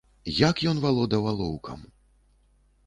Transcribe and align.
Як 0.35 0.61
ён 0.71 0.81
валодаў 0.85 1.29
алоўкам! 1.33 1.79